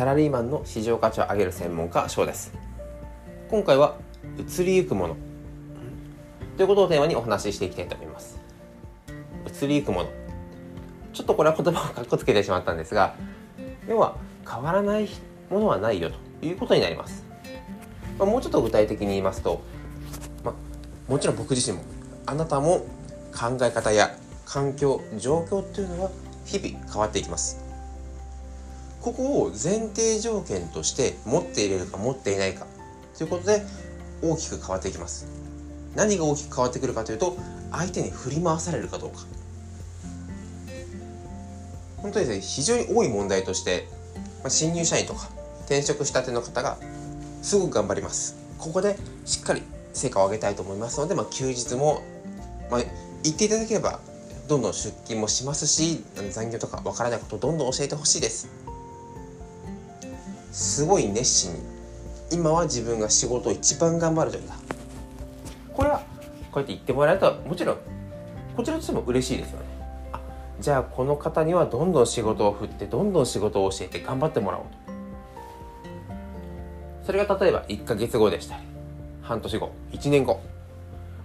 [0.00, 2.54] サラリーマンの市場価値を上げる専門家翔です。
[3.50, 3.98] 今回は
[4.38, 5.16] 移りゆくもの。
[6.56, 8.40] ということをテーマにお話ししていきたいと思います。
[9.62, 10.08] 移りゆくもの。
[11.12, 13.14] ちょっとこれは言葉をかっこつけてしまったんですが
[13.86, 14.16] 要は
[14.50, 15.08] 変わらない
[15.50, 16.46] ものはないよと。
[16.46, 17.22] いうことになります、
[18.18, 19.60] まあ、もうちょっと具体的に言いますと、
[20.42, 20.54] まあ、
[21.12, 21.84] もちろん僕自身も
[22.24, 22.86] あなたも
[23.38, 26.10] 考え方や環境状況っていうのは
[26.46, 27.69] 日々変わっていきます。
[29.00, 32.66] ここを前提条件として持っていれるか持っていないか
[33.16, 33.62] ということで
[34.22, 35.26] 大きく変わっていきます。
[35.94, 37.36] 何が大きく変わってくるかというと
[37.72, 39.18] 相手に振り回されるかどうか。
[41.96, 43.86] 本当にですね非常に多い問題として、
[44.40, 45.28] まあ、新入社員とか
[45.66, 46.78] 転職したての方が
[47.42, 48.36] すごく頑張ります。
[48.58, 49.62] ここでしっかり
[49.94, 52.02] 成果を上げたいと思いますので、まあ、休日も、
[52.70, 52.82] まあ、
[53.22, 54.00] 言っていただければ
[54.48, 58.48] どんどん出勤もしますし残業とかわからないことをどんどん教えてほしいです。
[60.50, 61.52] すごい熱心。
[61.54, 61.60] に
[62.32, 64.54] 今は自分が仕事を一番頑張る時だ
[65.74, 65.98] これは
[66.52, 67.76] こうやって言ってもらえるともちろん
[68.56, 69.66] こちらとしても嬉しいですよね。
[70.12, 70.20] あ
[70.60, 74.70] じゃあこの方にはどんどん仕事を振ってどんどん仕事を教えて頑張ってもらおうと。
[77.06, 78.62] それが例えば1ヶ月後でしたり
[79.22, 80.40] 半年後1年後。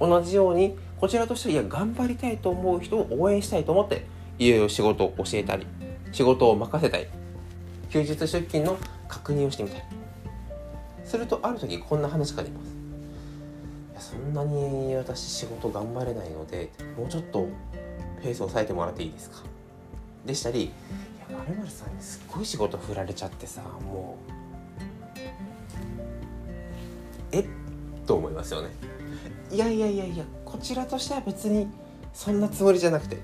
[0.00, 4.06] 同じようにこちらとしてはいや頑張りたいと思う人を応援したいと思って
[4.38, 5.66] いろいろ仕事を教えたり
[6.12, 7.06] 仕事を任せたり
[7.90, 9.84] 休日出勤の確認をしてみたい。
[11.04, 12.68] するとある時こんな話が出ます。
[13.92, 17.48] いやそんなに私仕事頑張れないのでもうちょっと
[18.22, 19.42] ペースを抑えてもらっていいですか？
[20.26, 20.70] でしたり「い
[21.32, 24.32] やまるさんにすっごい仕事振られちゃってさもう
[27.32, 27.40] え？
[27.40, 27.46] っ?」
[28.06, 28.68] と思いますよね。
[29.50, 31.68] いやいやいやいやこちらとしては別に
[32.12, 33.16] そんなつもりじゃなくて。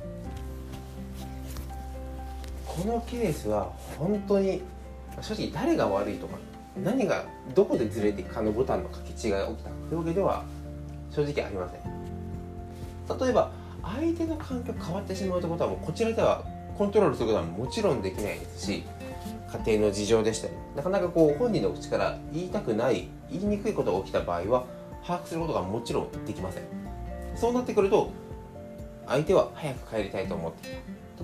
[2.66, 4.60] このケースは本当に
[5.20, 6.36] 正直誰が悪いとか
[6.82, 10.44] 何がどこでずれていくかのボタンの書き違いが起きたというわけでは
[11.10, 13.18] 正直ありません。
[13.20, 13.50] 例えば
[13.82, 16.42] 相手の環境変わってしまうということはもうこちらでは
[16.76, 18.82] コントロールすることはもちろんできないですし
[19.66, 24.64] 家庭の事情でしたりなかなかこう本人の口から言いたくない言いにくいことが起きた場合は
[25.06, 26.62] 把握することがもちろんできません。
[27.36, 28.10] そうなってくると
[29.06, 30.70] 相手は早く帰りたいと思ってい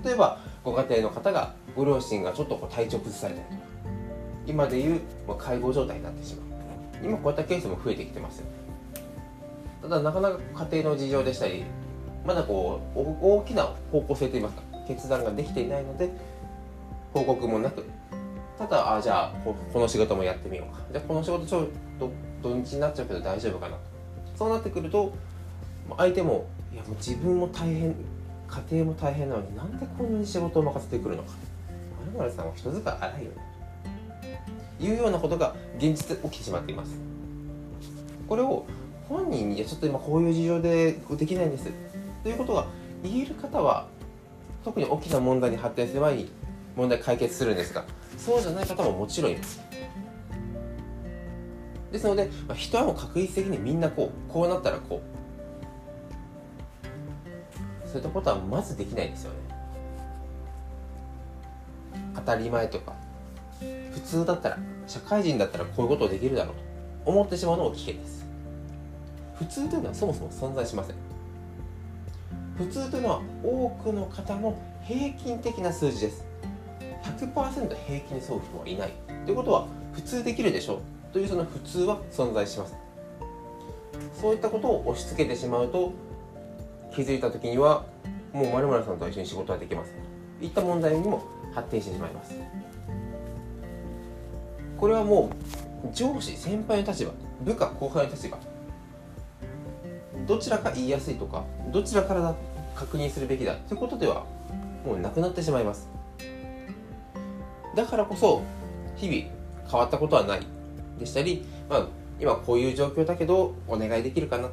[0.01, 0.09] た。
[0.09, 3.61] 例えばご家庭の方がご両親がちょっとこう体調崩されたりとか
[4.45, 6.51] 今でいうまあ介護状態になってしまう。
[7.03, 8.45] 今こういったケースも増えてきてますよ
[9.81, 10.37] ただなかなか
[10.69, 11.63] 家庭の事情でしたり
[12.23, 16.11] まだこう大きな方向性といいますか決断ができていないので
[17.11, 17.83] 報告もなく
[18.59, 20.83] ただあじゃあこの仕事もやってみようか。
[20.91, 21.67] じゃあこの仕事ちょっ
[21.99, 22.11] と
[22.43, 23.77] 土日になっちゃうけど大丈夫かな。
[24.35, 25.11] そうなってくると
[25.97, 27.95] 相手もいやもう自分も大変
[28.47, 31.31] 家庭も大変なのになんでこんなに仕事を任せてくるのか。
[32.15, 33.37] まるさんは人使い荒いよね。
[34.79, 36.97] いうようなことが現実起きてしまっています。
[38.27, 38.65] これを
[39.07, 41.71] 本人にちょっと今こういう事情でできないんです。
[42.23, 42.65] ということが
[43.03, 43.87] 言える方は
[44.63, 46.31] 特に大きな問題に発展する前に
[46.75, 47.83] 問題解決するんですが
[48.17, 49.59] そうじゃない方ももちろんいます。
[51.91, 55.11] ですので、まあ、人はもう確率的にみんなこうこうなったらこう。
[57.91, 59.37] そういったことはまずできないですよね。
[62.15, 62.95] 当たり前とか。
[64.03, 64.57] 普通だったら
[64.87, 66.55] 社会人だったらこういうことできるだろう
[67.05, 68.25] と思ってしまうのも危険です。
[69.35, 70.95] 普通というのはそもそも存在しません。
[72.57, 76.23] 普通というのは多くの方の平均的な数字です。
[77.03, 78.93] 100%平均に沿う人はいない
[79.25, 80.79] ということは普通できるでしょう。
[81.13, 82.75] というその普通は存在します
[84.19, 85.91] そういったことを押し付けてしまうと
[86.95, 87.85] 気づいた時には
[88.33, 89.95] もう〇〇さんと一緒に仕事はできません。
[90.39, 91.23] といった問題にも
[91.53, 92.33] 発展してしまいます。
[94.81, 95.29] これはも
[95.85, 97.11] う上司先輩の立場
[97.43, 98.37] 部下後輩の立場
[100.25, 102.35] どちらか言いやすいとかどちらからだ
[102.75, 104.25] 確認するべきだということでは
[104.83, 105.87] もうなくなってしまいます。
[107.75, 108.41] だからこそ
[108.95, 110.41] 日々変わったことはない。
[110.97, 111.87] でしたり、まあ、
[112.19, 114.49] 今こういう状況だけどお願いできるかな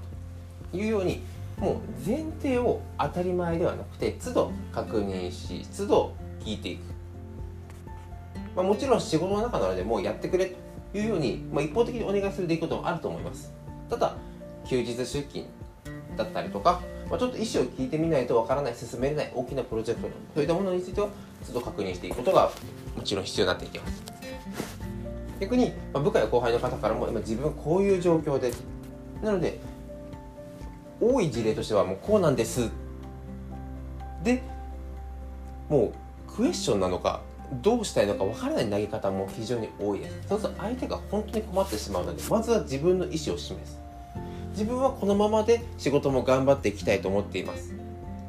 [0.70, 1.22] というように
[1.56, 1.76] もう
[2.06, 6.97] 前提を当たり前ではなくて都度確認し都度聞いていく。
[8.58, 10.46] まあ、もちろん仕事の中なのでもうやってくれ
[10.92, 13.52] というように、まあ、一方的にお願いするでいいこともあると思います。
[13.88, 14.16] ただ
[14.66, 15.44] 休日出勤
[16.16, 21.08] だったりとか、まあ、ちょっと意思を聞いてみないとわからない進めれない大きなプロジェクトそういったものについては
[21.46, 22.50] 都度確認していくことが
[22.96, 24.02] もちろん必要になっていきます。
[25.38, 28.50] 逆に、まあ、部下や後輩の方からも今自分はこういう状況で
[29.22, 29.60] なので
[31.00, 32.68] 多い事例としてはもうこうなんです。
[34.24, 34.42] で
[35.68, 35.92] も
[36.28, 37.20] うクエスチョンなのか
[37.52, 40.28] どうしたいのかわからない投げ方も非常に多いです。
[40.28, 43.78] そうすると相手が本当に困ってしまうのでまずは自分の意思を示す。
[44.50, 47.72] 自分はこのままで仕事も頑張っていきたいと思っています。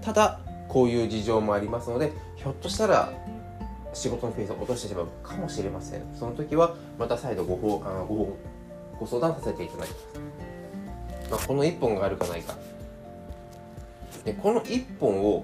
[0.01, 3.12] ただこういう事情もありますのでひょっとしたら
[3.94, 6.04] 仕事のペースを落としてしまうかもしれません。
[6.16, 8.38] その時はまた再度ごごご
[9.00, 10.06] ご相談させていただきます、
[11.31, 12.56] まあ、この1本があるかないか。
[14.24, 15.44] でこの1本を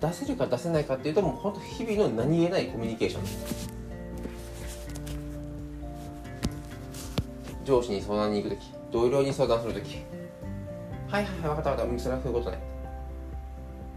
[0.00, 3.22] 出せるか出せないかっていうともう本当日々の何気ないコミュニケーション。
[7.64, 8.62] 上司に相談に行く時
[8.92, 10.04] 同僚に相談する時。
[11.08, 12.02] はいはいはい分かった分かった。
[12.02, 12.58] それはそういうことね。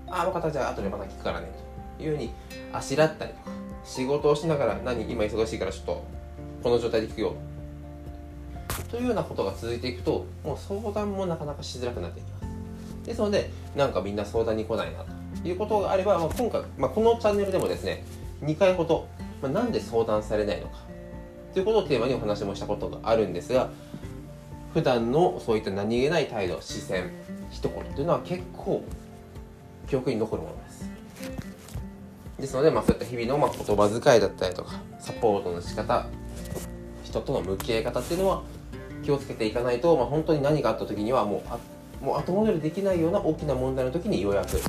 [0.07, 1.47] ああ分かったじゃあ後でまた聞くからね。
[1.97, 2.31] というように
[2.73, 3.51] あしらったりとか
[3.83, 6.03] 仕事をしながら何今忙しいからちょっと
[6.63, 7.35] この状態で聞くよ。
[8.89, 13.05] というようなことが続いていくともう相談もなかなかしづらくなっていきます。
[13.05, 15.18] ですのでなんかみんな相談に来ないなと。
[15.43, 18.03] いうことがあれば、まあ、今回、まあ、このチャンネルでもですね
[18.41, 19.07] 2回ほど、
[19.41, 20.79] まあ、なんで相談されないのか
[21.53, 23.69] ということをテーマにお話もしたことがあるんですが
[24.73, 27.11] 普段のそういった何気ない態度視線
[27.49, 28.83] 一言というのは結構
[29.87, 30.89] 記憶に残るものです。
[32.39, 36.05] ですので、まあ、そういった日々のまあ言葉遣いだったりとかサポートの仕方
[37.03, 38.43] 人との向き合い方っていうのは
[39.03, 41.57] 気をつけていかないと、まあ、本当に何があった時にはもうあ
[42.01, 44.61] もう後戻りできないような大きな問題の時にようやく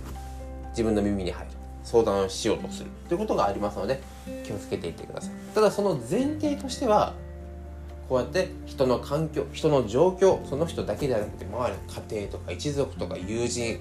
[0.80, 1.52] 自分の耳に入る。
[1.82, 4.00] 相談をしようとするということがありますので
[4.44, 5.54] 気をつけていってください。
[5.54, 7.14] ただその前提としては
[8.08, 13.78] こうやって人の環境人の状況その人だけではなくて周りの家庭とか一族とか友人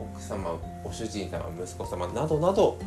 [0.00, 2.78] 奥様ご主人様息子様などなど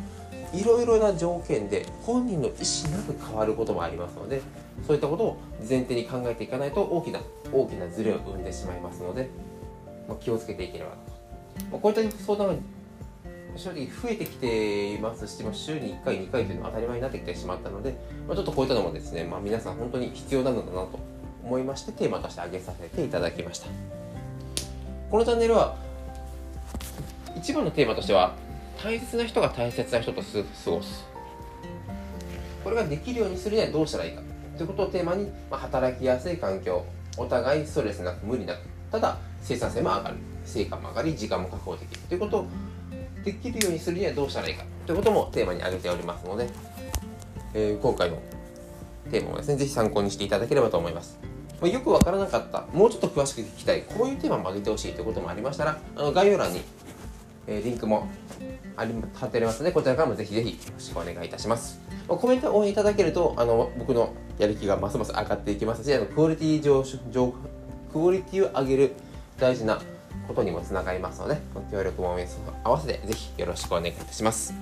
[0.52, 4.42] いろいろな条件で本人の意思なく変わることもありますので
[4.86, 7.20] そういったことを前提に考えていかないと大きな
[7.52, 9.28] 大きなズレを生んでしまいますので、
[10.08, 10.96] まあ、気をつけていければと、
[11.70, 12.58] まあ、こういった相談
[13.56, 17.96] が正直増えてきていますし、まあ、週に1回2回というのは当たり前になってきてしまったので、
[18.28, 20.98] まあ、ちょっとこういったのもですね、まあ、皆さん本当に必要なのだなと
[21.42, 23.68] 思いましてテーマとして挙げさせていただきました
[25.10, 25.76] このチャンネルは
[27.36, 28.34] 一番のテーマとしては
[28.82, 31.04] 大切な人が大切な人と過ごす
[32.62, 34.22] これができるようにするにはどうしたらいいか
[34.56, 36.84] ということをテーマに、まあ、働きやすい環境
[37.16, 38.60] お互いストレスなく無理なく
[38.90, 42.46] ただ生産性も上がる成果も上がり時間も確保できるということを
[43.26, 44.64] できるようにするにはどうしたらいいか。
[44.86, 46.48] ということもテーマに挙げておりますので、
[47.54, 48.22] えー、今回の
[49.10, 51.18] テーマをですね是非参考にしていただければと思います。
[51.60, 56.60] まよくわからなかったもうちょっと詳しく聞きたいこういうテーマも挙げてほしいということもありましたらあの概要欄に、
[57.46, 58.06] えー、リンクも
[58.76, 61.80] あり貼っておりますのでこちらからもぜひぜひよろしくお願いいたします。
[62.06, 67.34] コメントを応援いただけるとあの僕のやる気がますます上がっていきますしあのクオリティ上上
[67.92, 68.92] クオリティを上げる
[69.38, 69.80] 大事な
[70.26, 72.16] ことにもつながりますのでご協力も
[72.64, 74.54] 合わせてぜひよろしくお願いいたします。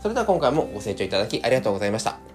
[0.00, 2.29] それでは今回もご清聴いただきありがとうございました。